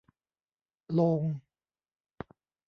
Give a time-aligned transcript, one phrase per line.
[0.97, 1.21] โลง